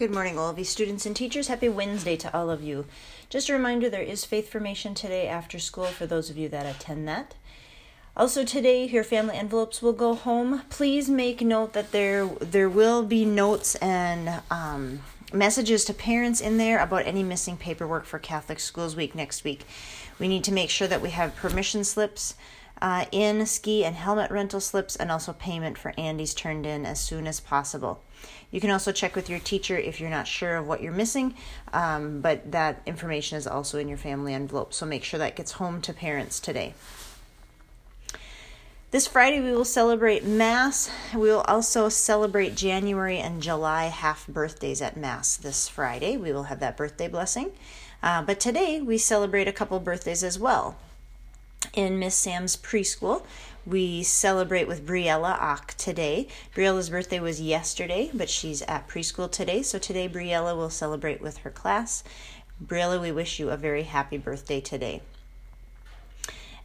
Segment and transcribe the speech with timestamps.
[0.00, 1.48] Good morning, all of you students and teachers.
[1.48, 2.86] Happy Wednesday to all of you.
[3.28, 6.64] Just a reminder there is faith formation today after school for those of you that
[6.64, 7.34] attend that.
[8.16, 10.62] Also today, your family envelopes will go home.
[10.70, 15.00] Please make note that there there will be notes and um,
[15.34, 19.66] messages to parents in there about any missing paperwork for Catholic Schools Week next week.
[20.18, 22.36] We need to make sure that we have permission slips
[22.82, 27.00] uh, in, ski and helmet rental slips, and also payment for Andy's turned in as
[27.00, 28.02] soon as possible.
[28.50, 31.34] You can also check with your teacher if you're not sure of what you're missing,
[31.72, 35.52] um, but that information is also in your family envelope, so make sure that gets
[35.52, 36.74] home to parents today.
[38.90, 40.90] This Friday, we will celebrate Mass.
[41.14, 46.16] We will also celebrate January and July half birthdays at Mass this Friday.
[46.16, 47.52] We will have that birthday blessing.
[48.02, 50.76] Uh, but today, we celebrate a couple birthdays as well
[51.74, 53.24] in Miss Sam's preschool.
[53.66, 56.28] We celebrate with Briella Ach today.
[56.54, 59.62] Briella's birthday was yesterday, but she's at preschool today.
[59.62, 62.02] So today, Briella will celebrate with her class.
[62.64, 65.02] Briella, we wish you a very happy birthday today.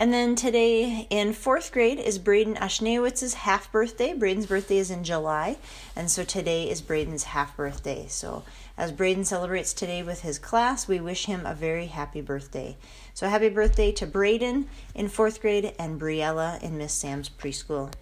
[0.00, 4.14] And then today in fourth grade is Braden Ashnewitz's half birthday.
[4.14, 5.58] Braden's birthday is in July,
[5.94, 8.06] and so today is Braden's half birthday.
[8.08, 8.42] So
[8.78, 12.78] as Braden celebrates today with his class, we wish him a very happy birthday.
[13.12, 17.92] So happy birthday to Braden in fourth grade and Briella in Miss Sam's preschool.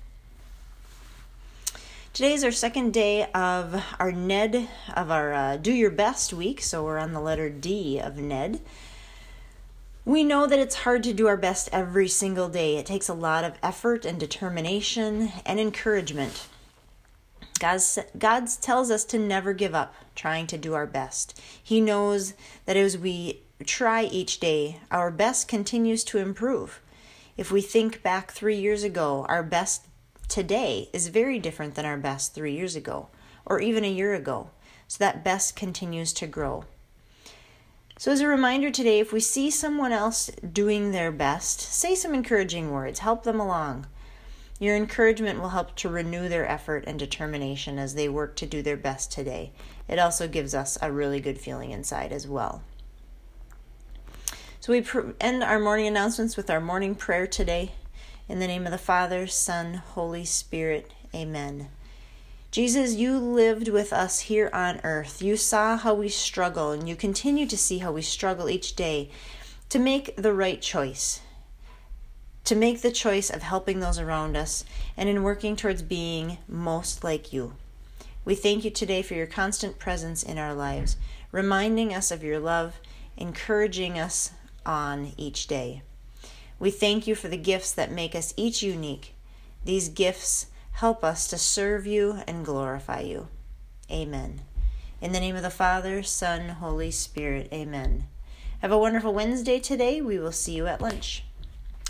[2.12, 6.62] Today is our second day of our NED, of our uh, Do Your Best week.
[6.62, 8.60] So we're on the letter D of NED.
[10.08, 12.78] We know that it's hard to do our best every single day.
[12.78, 16.46] It takes a lot of effort and determination and encouragement.
[17.60, 17.82] God,
[18.18, 21.38] God tells us to never give up trying to do our best.
[21.62, 22.32] He knows
[22.64, 26.80] that as we try each day, our best continues to improve.
[27.36, 29.88] If we think back three years ago, our best
[30.26, 33.08] today is very different than our best three years ago
[33.44, 34.52] or even a year ago.
[34.86, 36.64] So that best continues to grow.
[37.98, 42.14] So, as a reminder today, if we see someone else doing their best, say some
[42.14, 43.88] encouraging words, help them along.
[44.60, 48.62] Your encouragement will help to renew their effort and determination as they work to do
[48.62, 49.50] their best today.
[49.88, 52.62] It also gives us a really good feeling inside as well.
[54.60, 54.84] So, we
[55.20, 57.72] end our morning announcements with our morning prayer today.
[58.28, 61.68] In the name of the Father, Son, Holy Spirit, Amen.
[62.50, 65.20] Jesus, you lived with us here on earth.
[65.20, 69.10] You saw how we struggle, and you continue to see how we struggle each day
[69.68, 71.20] to make the right choice,
[72.44, 74.64] to make the choice of helping those around us,
[74.96, 77.52] and in working towards being most like you.
[78.24, 80.96] We thank you today for your constant presence in our lives,
[81.30, 82.80] reminding us of your love,
[83.18, 84.30] encouraging us
[84.64, 85.82] on each day.
[86.58, 89.14] We thank you for the gifts that make us each unique.
[89.66, 90.46] These gifts
[90.78, 93.26] Help us to serve you and glorify you.
[93.90, 94.42] Amen.
[95.00, 98.06] In the name of the Father, Son, Holy Spirit, amen.
[98.60, 100.00] Have a wonderful Wednesday today.
[100.00, 101.24] We will see you at lunch.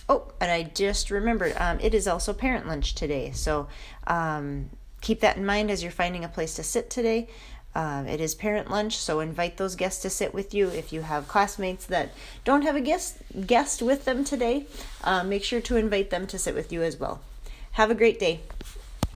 [0.09, 3.31] Oh, and I just remembered, um, it is also parent lunch today.
[3.33, 3.69] So
[4.07, 4.71] um,
[5.03, 7.29] keep that in mind as you're finding a place to sit today.
[7.75, 10.69] Um, it is parent lunch, so invite those guests to sit with you.
[10.69, 14.65] If you have classmates that don't have a guest guest with them today,
[15.05, 17.21] uh, make sure to invite them to sit with you as well.
[17.73, 18.41] Have a great day.